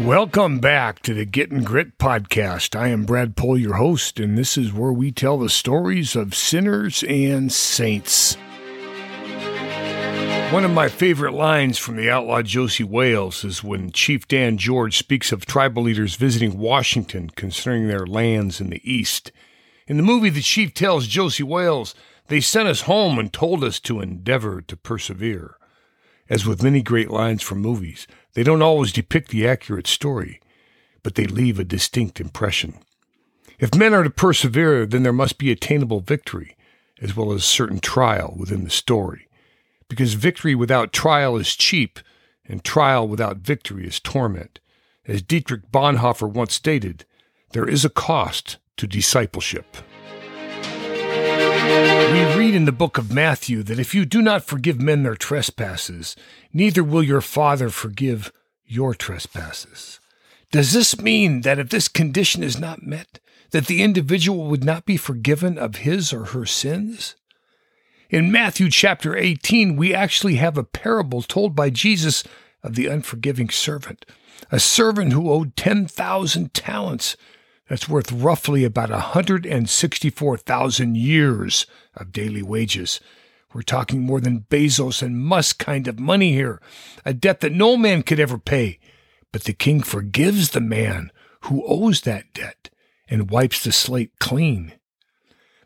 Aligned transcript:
Welcome 0.00 0.58
back 0.58 1.02
to 1.02 1.14
the 1.14 1.24
Getting 1.24 1.62
Grit 1.62 1.98
podcast. 1.98 2.74
I 2.74 2.88
am 2.88 3.04
Brad 3.04 3.36
Pohl, 3.36 3.56
your 3.56 3.74
host, 3.74 4.18
and 4.18 4.36
this 4.36 4.58
is 4.58 4.72
where 4.72 4.92
we 4.92 5.12
tell 5.12 5.38
the 5.38 5.48
stories 5.48 6.16
of 6.16 6.34
sinners 6.34 7.04
and 7.04 7.52
saints. 7.52 8.34
One 10.50 10.64
of 10.64 10.72
my 10.72 10.88
favorite 10.88 11.32
lines 11.32 11.78
from 11.78 11.94
the 11.94 12.10
outlaw 12.10 12.42
Josey 12.42 12.82
Wales 12.82 13.44
is 13.44 13.62
when 13.62 13.92
Chief 13.92 14.26
Dan 14.26 14.58
George 14.58 14.98
speaks 14.98 15.30
of 15.30 15.46
tribal 15.46 15.84
leaders 15.84 16.16
visiting 16.16 16.58
Washington 16.58 17.30
concerning 17.30 17.86
their 17.86 18.04
lands 18.04 18.60
in 18.60 18.70
the 18.70 18.82
East. 18.82 19.30
In 19.86 19.96
the 19.96 20.02
movie, 20.02 20.30
the 20.30 20.40
chief 20.40 20.74
tells 20.74 21.06
Josey 21.06 21.44
Wales, 21.44 21.94
They 22.26 22.40
sent 22.40 22.66
us 22.66 22.82
home 22.82 23.16
and 23.16 23.32
told 23.32 23.62
us 23.62 23.78
to 23.80 24.00
endeavor 24.00 24.60
to 24.60 24.76
persevere. 24.76 25.56
As 26.28 26.46
with 26.46 26.62
many 26.62 26.82
great 26.82 27.10
lines 27.10 27.42
from 27.42 27.60
movies, 27.60 28.06
they 28.34 28.42
don't 28.42 28.62
always 28.62 28.92
depict 28.92 29.28
the 29.30 29.46
accurate 29.46 29.86
story, 29.86 30.40
but 31.02 31.14
they 31.14 31.26
leave 31.26 31.58
a 31.58 31.64
distinct 31.64 32.20
impression. 32.20 32.74
If 33.58 33.74
men 33.74 33.94
are 33.94 34.02
to 34.02 34.10
persevere, 34.10 34.86
then 34.86 35.02
there 35.02 35.12
must 35.12 35.38
be 35.38 35.52
attainable 35.52 36.00
victory, 36.00 36.56
as 37.00 37.14
well 37.14 37.32
as 37.32 37.44
certain 37.44 37.78
trial 37.78 38.34
within 38.36 38.64
the 38.64 38.70
story. 38.70 39.28
Because 39.88 40.14
victory 40.14 40.54
without 40.54 40.92
trial 40.92 41.36
is 41.36 41.54
cheap, 41.54 42.00
and 42.46 42.64
trial 42.64 43.06
without 43.06 43.38
victory 43.38 43.86
is 43.86 44.00
torment. 44.00 44.60
As 45.06 45.22
Dietrich 45.22 45.70
Bonhoeffer 45.70 46.30
once 46.30 46.54
stated, 46.54 47.04
there 47.52 47.68
is 47.68 47.84
a 47.84 47.90
cost 47.90 48.56
to 48.78 48.86
discipleship. 48.86 49.76
We 52.14 52.33
read 52.54 52.58
in 52.60 52.66
the 52.66 52.72
book 52.72 52.98
of 52.98 53.12
Matthew 53.12 53.64
that 53.64 53.80
if 53.80 53.96
you 53.96 54.04
do 54.04 54.22
not 54.22 54.44
forgive 54.44 54.80
men 54.80 55.02
their 55.02 55.16
trespasses, 55.16 56.14
neither 56.52 56.84
will 56.84 57.02
your 57.02 57.20
Father 57.20 57.68
forgive 57.68 58.32
your 58.64 58.94
trespasses. 58.94 59.98
Does 60.52 60.72
this 60.72 61.00
mean 61.00 61.40
that 61.40 61.58
if 61.58 61.70
this 61.70 61.88
condition 61.88 62.44
is 62.44 62.56
not 62.56 62.84
met, 62.84 63.18
that 63.50 63.66
the 63.66 63.82
individual 63.82 64.46
would 64.46 64.62
not 64.62 64.86
be 64.86 64.96
forgiven 64.96 65.58
of 65.58 65.78
his 65.78 66.12
or 66.12 66.26
her 66.26 66.46
sins? 66.46 67.16
In 68.08 68.30
Matthew 68.30 68.70
chapter 68.70 69.16
18, 69.16 69.74
we 69.74 69.92
actually 69.92 70.36
have 70.36 70.56
a 70.56 70.62
parable 70.62 71.22
told 71.22 71.56
by 71.56 71.70
Jesus 71.70 72.22
of 72.62 72.76
the 72.76 72.86
unforgiving 72.86 73.50
servant, 73.50 74.06
a 74.52 74.60
servant 74.60 75.12
who 75.12 75.28
owed 75.28 75.56
10,000 75.56 76.54
talents 76.54 77.16
that's 77.68 77.88
worth 77.88 78.12
roughly 78.12 78.64
about 78.64 78.90
164,000 78.90 80.96
years 80.96 81.66
of 81.94 82.12
daily 82.12 82.42
wages. 82.42 83.00
We're 83.52 83.62
talking 83.62 84.00
more 84.00 84.20
than 84.20 84.46
Bezos 84.50 85.02
and 85.02 85.18
Musk 85.18 85.58
kind 85.58 85.88
of 85.88 86.00
money 86.00 86.32
here, 86.32 86.60
a 87.04 87.14
debt 87.14 87.40
that 87.40 87.52
no 87.52 87.76
man 87.76 88.02
could 88.02 88.20
ever 88.20 88.38
pay. 88.38 88.78
But 89.32 89.44
the 89.44 89.52
king 89.52 89.80
forgives 89.80 90.50
the 90.50 90.60
man 90.60 91.10
who 91.42 91.64
owes 91.66 92.00
that 92.02 92.32
debt 92.34 92.70
and 93.08 93.30
wipes 93.30 93.62
the 93.62 93.72
slate 93.72 94.18
clean. 94.18 94.72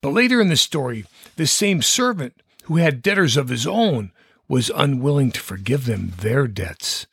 But 0.00 0.12
later 0.12 0.40
in 0.40 0.48
the 0.48 0.56
story, 0.56 1.04
this 1.36 1.52
same 1.52 1.82
servant 1.82 2.42
who 2.64 2.76
had 2.76 3.02
debtors 3.02 3.36
of 3.36 3.48
his 3.48 3.66
own 3.66 4.12
was 4.48 4.70
unwilling 4.74 5.30
to 5.32 5.40
forgive 5.40 5.86
them 5.86 6.12
their 6.18 6.46
debts. 6.46 7.06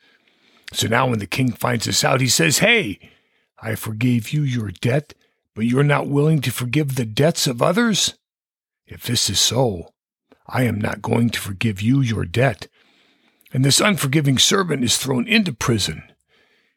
So 0.74 0.88
now 0.88 1.08
when 1.08 1.20
the 1.20 1.28
king 1.28 1.52
finds 1.52 1.86
this 1.86 2.04
out, 2.04 2.22
he 2.22 2.28
says, 2.28 2.60
Hey, 2.60 3.00
I 3.62 3.76
forgave 3.76 4.30
you 4.30 4.42
your 4.42 4.72
debt, 4.72 5.14
but 5.56 5.66
you're 5.66 5.84
not 5.84 6.08
willing 6.08 6.42
to 6.42 6.52
forgive 6.52 6.96
the 6.96 7.06
debts 7.06 7.48
of 7.48 7.62
others? 7.62 8.16
If 8.86 9.04
this 9.04 9.30
is 9.30 9.40
so, 9.40 9.90
I 10.48 10.64
am 10.64 10.80
not 10.80 11.02
going 11.02 11.30
to 11.32 11.40
forgive 11.40 11.82
you 11.82 12.02
your 12.02 12.26
debt. 12.26 12.68
And 13.54 13.66
this 13.66 13.80
unforgiving 13.80 14.38
servant 14.38 14.84
is 14.84 14.98
thrown 14.98 15.28
into 15.28 15.54
prison. 15.54 16.04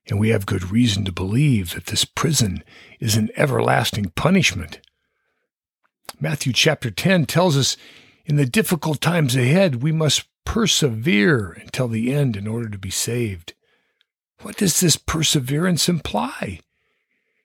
And 0.09 0.19
we 0.19 0.31
have 0.31 0.47
good 0.47 0.71
reason 0.71 1.05
to 1.05 1.13
believe 1.13 1.75
that 1.75 1.87
this 1.87 2.05
prison 2.05 2.65
is 2.99 3.17
an 3.17 3.31
everlasting 3.37 4.11
punishment. 4.17 4.81
Matthew 6.21 6.53
chapter 6.53 6.91
10 6.91 7.27
tells 7.27 7.57
us 7.57 7.77
in 8.25 8.37
the 8.37 8.47
difficult 8.47 9.01
times 9.01 9.37
ahead, 9.37 9.83
we 9.83 9.93
must 9.93 10.25
persevere 10.45 11.53
until 11.53 11.89
the 11.89 12.13
end 12.13 12.37
in 12.37 12.47
order 12.47 12.69
to 12.69 12.79
be 12.79 12.91
saved. 12.91 13.55
What 14.41 14.57
does 14.57 14.81
this 14.81 14.97
perseverance 14.97 15.89
imply? 15.89 16.61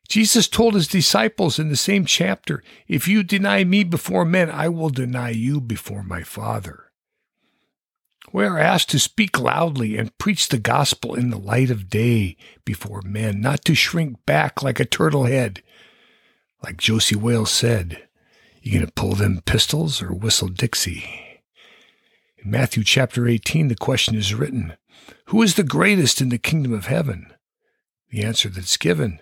Jesus 0.08 0.48
told 0.48 0.74
his 0.74 0.88
disciples 0.88 1.60
in 1.60 1.70
the 1.70 1.76
same 1.76 2.06
chapter, 2.06 2.64
If 2.88 3.08
you 3.08 3.24
deny 3.24 3.64
me 3.64 3.84
before 3.84 4.26
men, 4.26 4.50
I 4.50 4.70
will 4.70 4.90
deny 4.90 5.30
you 5.30 5.60
before 5.60 6.04
my 6.04 6.24
Father. 6.24 6.92
We 8.32 8.46
are 8.46 8.58
asked 8.58 8.90
to 8.90 9.00
speak 9.00 9.40
loudly 9.40 9.98
and 9.98 10.18
preach 10.18 10.50
the 10.50 10.58
gospel 10.58 11.16
in 11.16 11.30
the 11.30 11.38
light 11.38 11.70
of 11.70 11.90
day 11.90 12.38
before 12.66 13.02
men, 13.02 13.42
not 13.42 13.64
to 13.66 13.76
shrink 13.76 14.26
back 14.26 14.62
like 14.62 14.80
a 14.80 14.86
turtle 14.86 15.26
head. 15.26 15.62
Like 16.64 16.78
Josey 16.78 17.16
Wales 17.16 17.52
said, 17.52 18.08
you 18.68 18.74
going 18.74 18.86
to 18.86 18.92
pull 18.92 19.16
them 19.16 19.42
pistols 19.46 20.02
or 20.02 20.14
whistle 20.14 20.50
Dixie? 20.50 21.06
In 22.38 22.52
Matthew 22.52 22.84
chapter 22.84 23.26
18, 23.26 23.70
the 23.70 23.76
question 23.76 24.14
is 24.16 24.34
written 24.34 24.76
Who 25.28 25.42
is 25.42 25.56
the 25.56 25.64
greatest 25.64 26.20
in 26.20 26.28
the 26.28 26.38
kingdom 26.38 26.74
of 26.74 26.88
heaven? 26.88 27.34
The 28.10 28.24
answer 28.24 28.50
that's 28.50 28.76
given 28.76 29.22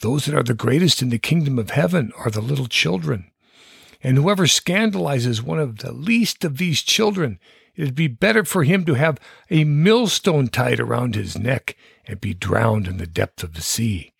those 0.00 0.24
that 0.24 0.34
are 0.34 0.42
the 0.42 0.54
greatest 0.54 1.02
in 1.02 1.10
the 1.10 1.18
kingdom 1.18 1.58
of 1.58 1.70
heaven 1.70 2.12
are 2.18 2.30
the 2.30 2.40
little 2.40 2.66
children. 2.66 3.30
And 4.02 4.16
whoever 4.16 4.46
scandalizes 4.46 5.42
one 5.42 5.58
of 5.58 5.78
the 5.78 5.92
least 5.92 6.44
of 6.44 6.56
these 6.56 6.82
children, 6.82 7.38
it 7.74 7.84
would 7.84 7.94
be 7.94 8.08
better 8.08 8.44
for 8.44 8.64
him 8.64 8.84
to 8.86 8.94
have 8.94 9.18
a 9.50 9.64
millstone 9.64 10.48
tied 10.48 10.80
around 10.80 11.14
his 11.14 11.38
neck 11.38 11.76
and 12.06 12.20
be 12.20 12.34
drowned 12.34 12.86
in 12.86 12.96
the 12.96 13.06
depth 13.06 13.42
of 13.42 13.54
the 13.54 13.62
sea. 13.62 14.12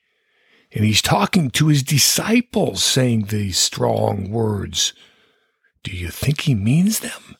And 0.73 0.85
he's 0.85 1.03
talking 1.03 1.51
to 1.51 1.69
his 1.69 1.83
disciples, 1.83 2.83
saying 2.83 3.25
these 3.25 3.59
strong 3.59 4.31
words. 4.31 4.93
Do 5.83 5.93
you 5.93 6.09
think 6.09 6.43
he 6.43 6.55
means 6.55 7.01
them? 7.01 7.37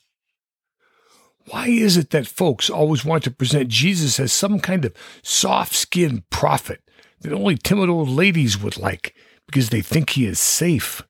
Why 1.51 1.69
is 1.69 1.97
it 1.97 2.11
that 2.11 2.27
folks 2.27 2.71
always 2.71 3.05
want 3.05 3.25
to 3.25 3.31
present 3.31 3.69
Jesus 3.69 4.19
as 4.19 4.33
some 4.33 4.61
kind 4.61 4.85
of 4.85 4.95
soft 5.23 5.75
skinned 5.75 6.29
prophet 6.31 6.81
that 7.21 7.33
only 7.33 7.57
timid 7.57 7.89
old 7.89 8.09
ladies 8.09 8.59
would 8.59 8.77
like 8.77 9.15
because 9.47 9.71
they 9.71 9.81
think 9.81 10.11
he 10.11 10.27
is 10.27 10.39
safe. 10.39 11.03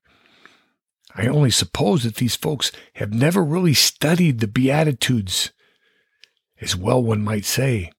I 1.15 1.26
only 1.26 1.50
suppose 1.50 2.04
that 2.04 2.16
these 2.16 2.37
folks 2.37 2.72
have 2.94 3.12
never 3.12 3.44
really 3.44 3.75
studied 3.75 4.38
the 4.41 4.47
Beatitudes. 4.47 5.50
As 6.60 6.76
well, 6.76 7.03
one 7.03 7.22
might 7.22 7.44
say 7.44 7.91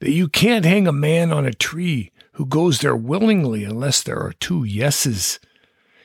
that 0.00 0.10
you 0.10 0.28
can't 0.28 0.64
hang 0.64 0.86
a 0.86 0.92
man 0.92 1.32
on 1.32 1.46
a 1.46 1.52
tree 1.52 2.12
who 2.32 2.46
goes 2.46 2.80
there 2.80 2.96
willingly 2.96 3.64
unless 3.64 4.02
there 4.02 4.18
are 4.18 4.32
two 4.32 4.64
yeses. 4.64 5.38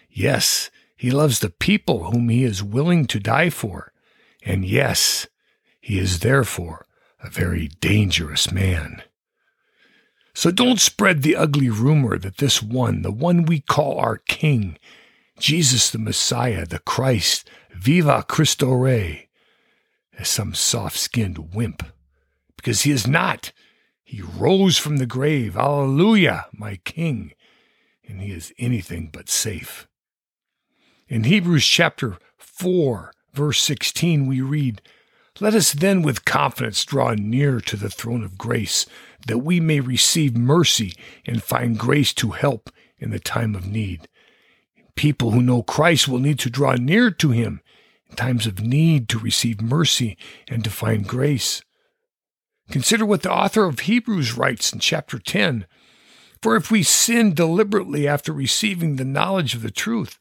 Yes, 0.10 0.70
he 0.96 1.12
loves 1.12 1.40
the 1.40 1.50
people 1.50 2.06
whom 2.06 2.30
he 2.30 2.44
is 2.44 2.64
willing 2.64 3.06
to 3.08 3.20
die 3.20 3.50
for. 3.50 3.92
And 4.44 4.66
yes, 4.66 5.28
he 5.82 5.98
is 6.00 6.20
therefore 6.20 6.86
a 7.22 7.30
very 7.30 7.70
dangerous 7.80 8.52
man. 8.52 9.04
So 10.40 10.52
don't 10.52 10.80
spread 10.80 11.22
the 11.22 11.36
ugly 11.36 11.70
rumor 11.70 12.18
that 12.18 12.38
this 12.38 12.64
one, 12.64 13.02
the 13.02 13.12
one 13.12 13.44
we 13.44 13.60
call 13.60 14.00
our 14.00 14.20
King, 14.20 14.78
Jesus 15.38 15.92
the 15.92 15.98
Messiah, 15.98 16.66
the 16.66 16.80
Christ, 16.80 17.50
Viva 17.74 18.24
Cristo 18.26 18.72
Rey, 18.72 19.28
is 20.18 20.30
some 20.30 20.54
soft 20.54 20.96
skinned 20.96 21.54
wimp. 21.54 21.84
Because 22.56 22.84
he 22.84 22.92
is 22.92 23.06
not. 23.06 23.52
He 24.02 24.22
rose 24.22 24.78
from 24.78 24.96
the 24.96 25.06
grave. 25.06 25.58
Alleluia, 25.58 26.46
my 26.54 26.78
King. 26.86 27.34
And 28.08 28.22
he 28.22 28.32
is 28.32 28.54
anything 28.58 29.10
but 29.12 29.28
safe. 29.28 29.90
In 31.10 31.26
Hebrews 31.26 31.66
chapter 31.66 32.18
4, 32.38 33.12
verse 33.34 33.62
16, 33.62 34.26
we 34.26 34.40
read, 34.40 34.82
let 35.42 35.56
us 35.56 35.74
then 35.74 36.02
with 36.02 36.26
confidence 36.26 36.84
draw 36.84 37.14
near 37.14 37.60
to 37.62 37.76
the 37.76 37.90
throne 37.90 38.24
of 38.24 38.38
grace, 38.38 38.86
that 39.28 39.40
we 39.40 39.60
may 39.60 39.80
receive 39.80 40.36
mercy 40.36 40.94
and 41.26 41.44
find 41.44 41.78
grace 41.78 42.14
to 42.16 42.32
help 42.32 42.70
in 42.98 43.12
the 43.12 43.20
time 43.20 43.56
of 43.56 43.68
need. 43.68 44.08
People 44.96 45.32
who 45.32 45.42
know 45.42 45.64
Christ 45.64 46.08
will 46.08 46.20
need 46.20 46.40
to 46.40 46.50
draw 46.50 46.74
near 46.74 47.10
to 47.12 47.32
him 47.32 47.62
in 48.10 48.16
times 48.16 48.46
of 48.46 48.60
need 48.60 49.08
to 49.10 49.20
receive 49.20 49.62
mercy 49.62 50.18
and 50.48 50.64
to 50.64 50.70
find 50.70 51.08
grace. 51.08 51.62
Consider 52.70 53.06
what 53.06 53.24
the 53.24 53.32
author 53.32 53.66
of 53.66 53.80
Hebrews 53.82 54.38
writes 54.38 54.74
in 54.74 54.80
chapter 54.80 55.18
10. 55.18 55.66
For 56.42 56.56
if 56.56 56.70
we 56.70 56.84
sin 56.84 57.34
deliberately 57.34 58.08
after 58.08 58.32
receiving 58.32 58.96
the 58.96 59.06
knowledge 59.06 59.56
of 59.56 59.62
the 59.62 59.72
truth, 59.72 60.20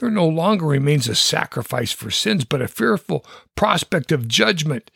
there 0.00 0.10
no 0.10 0.26
longer 0.26 0.66
remains 0.66 1.08
a 1.08 1.14
sacrifice 1.14 1.92
for 1.92 2.10
sins, 2.10 2.44
but 2.44 2.62
a 2.62 2.68
fearful 2.68 3.24
prospect 3.54 4.10
of 4.10 4.26
judgment 4.26 4.90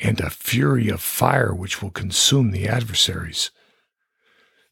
and 0.00 0.20
a 0.20 0.30
fury 0.30 0.88
of 0.88 1.02
fire 1.02 1.54
which 1.54 1.82
will 1.82 1.90
consume 1.90 2.50
the 2.50 2.66
adversaries. 2.66 3.50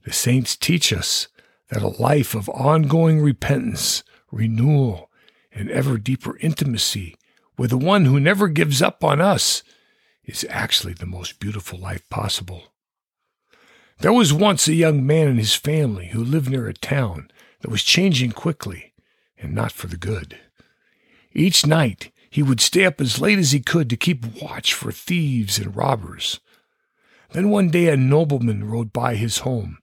The 0.05 0.13
saints 0.13 0.57
teach 0.57 0.93
us 0.93 1.29
that 1.69 1.83
a 1.83 2.03
life 2.03 2.35
of 2.35 2.49
ongoing 2.49 3.21
repentance, 3.21 4.03
renewal, 4.33 5.11
and 5.53 5.71
ever 5.71 5.99
deeper 5.99 6.39
intimacy 6.39 7.17
with 7.59 7.69
the 7.69 7.79
one 7.79 8.07
who 8.07 8.19
never 8.19 8.49
gives 8.49 8.81
up 8.81 9.05
on 9.05 9.21
us 9.21 9.63
is 10.25 10.47
actually 10.49 10.95
the 10.95 11.07
most 11.07 11.39
beautiful 11.39 11.79
life 11.79 12.09
possible. 12.09 12.73
There 13.99 14.13
was 14.13 14.33
once 14.33 14.67
a 14.67 14.75
young 14.75 15.07
man 15.07 15.29
and 15.29 15.39
his 15.39 15.55
family 15.55 16.09
who 16.09 16.25
lived 16.25 16.49
near 16.49 16.67
a 16.67 16.73
town 16.73 17.31
that 17.61 17.71
was 17.71 17.83
changing 17.83 18.33
quickly 18.33 18.90
and 19.41 19.55
not 19.55 19.73
for 19.73 19.87
the 19.87 19.97
good. 19.97 20.39
Each 21.33 21.67
night 21.67 22.13
he 22.31 22.43
would 22.43 22.61
stay 22.61 22.85
up 22.85 23.01
as 23.01 23.21
late 23.21 23.39
as 23.39 23.53
he 23.53 23.61
could 23.61 23.91
to 23.91 23.97
keep 23.97 24.41
watch 24.41 24.73
for 24.73 24.93
thieves 24.93 25.59
and 25.59 25.75
robbers. 25.75 26.41
Then 27.33 27.51
one 27.51 27.71
day 27.71 27.89
a 27.89 27.97
nobleman 27.97 28.65
rode 28.69 28.93
by 28.93 29.17
his 29.17 29.39
home 29.39 29.79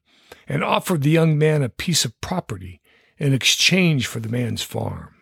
and 0.47 0.63
offered 0.63 1.01
the 1.01 1.09
young 1.09 1.37
man 1.37 1.61
a 1.61 1.69
piece 1.69 2.05
of 2.05 2.19
property 2.21 2.81
in 3.17 3.33
exchange 3.33 4.07
for 4.07 4.19
the 4.19 4.29
man's 4.29 4.63
farm. 4.63 5.13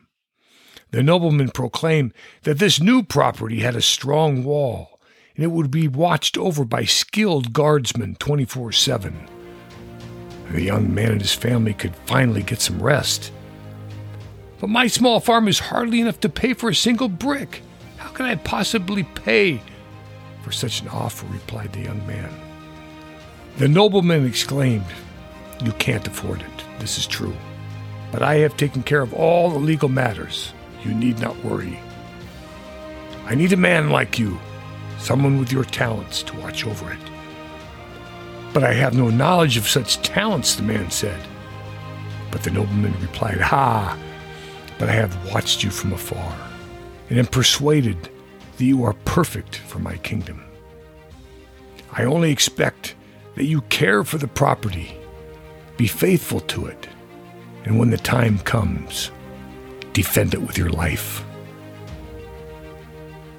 The 0.92 1.04
nobleman 1.04 1.50
proclaimed 1.50 2.14
that 2.44 2.60
this 2.60 2.80
new 2.80 3.04
property 3.04 3.60
had 3.60 3.76
a 3.76 3.82
strong 3.82 4.44
wall 4.44 5.00
and 5.36 5.44
it 5.44 5.52
would 5.52 5.70
be 5.70 5.88
watched 5.88 6.38
over 6.38 6.64
by 6.64 6.86
skilled 6.86 7.54
guardsmen 7.54 8.16
24 8.16 8.72
7. 8.72 9.30
The 10.52 10.62
young 10.62 10.94
man 10.94 11.14
and 11.14 11.22
his 11.22 11.34
family 11.34 11.74
could 11.74 11.96
finally 12.06 12.44
get 12.44 12.62
some 12.62 12.82
rest. 12.82 13.32
But 14.60 14.70
my 14.70 14.88
small 14.88 15.20
farm 15.20 15.48
is 15.48 15.60
hardly 15.60 16.02
enough 16.02 16.20
to 16.22 16.30
pay 16.30 16.54
for 16.54 16.70
a 16.70 16.76
single 16.76 17.10
brick. 17.10 17.62
How 17.98 18.10
can 18.10 18.26
I 18.26 18.36
possibly 18.36 19.04
pay 19.04 19.62
for 20.44 20.52
such 20.52 20.82
an 20.82 20.88
offer? 20.88 21.26
replied 21.28 21.74
the 21.74 21.82
young 21.82 22.06
man. 22.08 22.34
The 23.58 23.68
nobleman 23.68 24.26
exclaimed, 24.26 24.86
You 25.64 25.72
can't 25.74 26.08
afford 26.08 26.42
it. 26.42 26.66
This 26.80 26.98
is 26.98 27.08
true. 27.08 27.36
But 28.12 28.22
I 28.22 28.36
have 28.36 28.56
taken 28.56 28.84
care 28.84 29.02
of 29.02 29.14
all 29.14 29.50
the 29.50 29.60
legal 29.60 29.90
matters. 29.90 30.54
You 30.84 30.94
need 30.94 31.20
not 31.20 31.44
worry. 31.44 31.80
I 33.26 33.36
need 33.36 33.54
a 33.54 33.58
man 33.58 33.90
like 33.90 34.20
you, 34.20 34.40
someone 35.00 35.40
with 35.40 35.52
your 35.52 35.64
talents 35.64 36.22
to 36.24 36.40
watch 36.40 36.66
over 36.66 36.92
it. 36.92 37.00
But 38.54 38.64
I 38.64 38.74
have 38.74 38.94
no 38.94 39.10
knowledge 39.10 39.58
of 39.58 39.68
such 39.68 40.02
talents, 40.02 40.56
the 40.56 40.64
man 40.64 40.92
said. 40.92 41.20
But 42.32 42.44
the 42.44 42.52
nobleman 42.52 42.94
replied, 43.02 43.42
Ha! 43.42 43.98
But 44.78 44.90
I 44.90 44.94
have 44.94 45.34
watched 45.34 45.64
you 45.64 45.70
from 45.70 45.94
afar, 45.94 46.36
and 47.10 47.18
am 47.18 47.28
persuaded 47.28 48.10
that 48.58 48.66
you 48.66 48.84
are 48.84 48.94
perfect 49.06 49.58
for 49.58 49.80
my 49.80 49.98
kingdom. 49.98 50.44
I 51.92 52.04
only 52.04 52.32
expect 52.32 52.96
that 53.36 53.46
you 53.46 53.62
care 53.62 54.04
for 54.04 54.18
the 54.18 54.28
property, 54.28 54.98
be 55.78 55.88
faithful 55.88 56.42
to 56.42 56.66
it, 56.66 56.88
and 57.64 57.80
when 57.80 57.90
the 57.90 57.98
time 57.98 58.40
comes, 58.40 59.12
defend 59.94 60.34
it 60.34 60.42
with 60.42 60.58
your 60.58 60.70
life. 60.70 61.24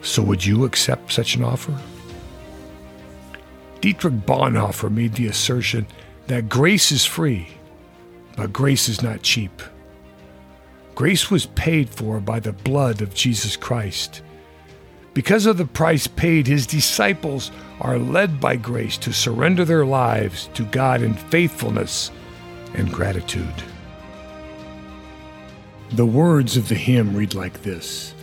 So, 0.03 0.23
would 0.23 0.45
you 0.45 0.65
accept 0.65 1.13
such 1.13 1.35
an 1.35 1.45
offer? 1.45 1.77
Dietrich 3.81 4.15
Bonhoeffer 4.15 4.91
made 4.91 5.15
the 5.15 5.27
assertion 5.27 5.87
that 6.29 6.49
grace 6.49 6.91
is 6.93 7.05
free, 7.05 7.49
but 8.37 8.53
grace 8.53 8.89
is 8.89 9.03
not 9.03 9.23
cheap. 9.23 9.63
Grace 10.97 11.31
was 11.31 11.45
paid 11.45 11.91
for 11.91 12.21
by 12.21 12.41
the 12.41 12.55
blood 12.55 13.03
of 13.03 13.13
Jesus 13.13 13.55
Christ. 13.55 14.23
Because 15.13 15.45
of 15.45 15.59
the 15.59 15.67
price 15.67 16.07
paid, 16.07 16.47
his 16.47 16.67
disciples 16.67 17.51
are 17.83 17.99
led 17.99 18.41
by 18.41 18.57
grace 18.57 18.97
to 18.99 19.13
surrender 19.13 19.67
their 19.67 19.85
lives 19.85 20.49
to 20.55 20.65
God 20.65 21.03
in 21.03 21.13
faithfulness 21.13 22.11
and 22.73 22.91
gratitude. 22.91 23.63
The 25.91 26.07
words 26.07 26.57
of 26.57 26.71
the 26.71 26.75
hymn 26.75 27.15
read 27.15 27.35
like 27.35 27.63
this 27.63 28.15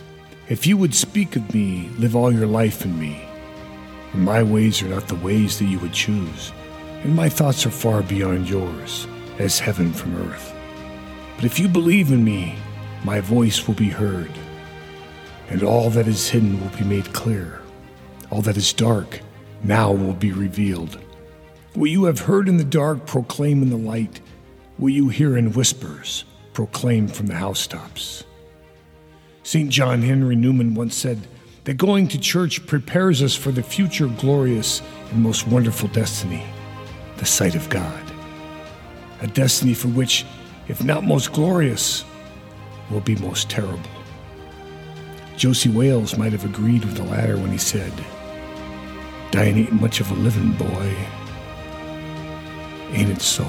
If 0.48 0.66
you 0.66 0.76
would 0.76 0.96
speak 0.96 1.36
of 1.36 1.54
me, 1.54 1.88
live 1.98 2.16
all 2.16 2.34
your 2.34 2.48
life 2.48 2.84
in 2.84 2.98
me. 2.98 3.22
And 4.12 4.24
my 4.24 4.42
ways 4.42 4.82
are 4.82 4.88
not 4.88 5.06
the 5.06 5.14
ways 5.14 5.60
that 5.60 5.66
you 5.66 5.78
would 5.78 5.92
choose, 5.92 6.50
and 7.04 7.14
my 7.14 7.28
thoughts 7.28 7.66
are 7.66 7.70
far 7.70 8.02
beyond 8.02 8.50
yours, 8.50 9.06
as 9.38 9.60
heaven 9.60 9.92
from 9.92 10.16
earth. 10.28 10.53
But 11.36 11.44
if 11.44 11.58
you 11.58 11.68
believe 11.68 12.10
in 12.10 12.24
me, 12.24 12.56
my 13.04 13.20
voice 13.20 13.66
will 13.66 13.74
be 13.74 13.90
heard, 13.90 14.30
and 15.48 15.62
all 15.62 15.90
that 15.90 16.08
is 16.08 16.30
hidden 16.30 16.60
will 16.60 16.76
be 16.76 16.84
made 16.84 17.12
clear. 17.12 17.60
All 18.30 18.42
that 18.42 18.56
is 18.56 18.72
dark 18.72 19.20
now 19.62 19.92
will 19.92 20.14
be 20.14 20.32
revealed. 20.32 20.98
What 21.74 21.90
you 21.90 22.04
have 22.04 22.20
heard 22.20 22.48
in 22.48 22.56
the 22.56 22.64
dark, 22.64 23.06
proclaim 23.06 23.62
in 23.62 23.70
the 23.70 23.76
light. 23.76 24.20
What 24.76 24.92
you 24.92 25.08
hear 25.08 25.36
in 25.36 25.52
whispers, 25.52 26.24
proclaim 26.52 27.08
from 27.08 27.26
the 27.26 27.34
housetops. 27.34 28.24
St. 29.42 29.70
John 29.70 30.02
Henry 30.02 30.36
Newman 30.36 30.74
once 30.74 30.94
said 30.94 31.26
that 31.64 31.74
going 31.76 32.08
to 32.08 32.18
church 32.18 32.66
prepares 32.66 33.22
us 33.22 33.34
for 33.34 33.50
the 33.50 33.62
future 33.62 34.06
glorious 34.06 34.82
and 35.10 35.22
most 35.22 35.46
wonderful 35.48 35.88
destiny, 35.88 36.44
the 37.16 37.26
sight 37.26 37.54
of 37.54 37.68
God. 37.68 38.02
A 39.20 39.26
destiny 39.26 39.74
for 39.74 39.88
which, 39.88 40.24
if 40.68 40.82
not 40.82 41.04
most 41.04 41.32
glorious, 41.32 42.04
will 42.90 43.00
be 43.00 43.16
most 43.16 43.50
terrible. 43.50 43.90
Josey 45.36 45.68
Wales 45.68 46.16
might 46.16 46.32
have 46.32 46.44
agreed 46.44 46.84
with 46.84 46.96
the 46.96 47.02
latter 47.04 47.36
when 47.36 47.50
he 47.50 47.58
said, 47.58 47.92
Dying 49.30 49.58
ain't 49.58 49.72
much 49.72 50.00
of 50.00 50.10
a 50.10 50.14
living, 50.14 50.52
boy. 50.52 50.96
Ain't 52.92 53.10
it 53.10 53.20
so? 53.20 53.44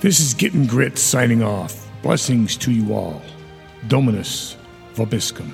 This 0.00 0.20
is 0.20 0.34
Getting 0.34 0.66
Grit 0.66 0.96
signing 0.96 1.42
off. 1.42 1.86
Blessings 2.02 2.56
to 2.58 2.72
you 2.72 2.94
all. 2.94 3.22
Dominus 3.88 4.56
Vobiscum. 4.94 5.52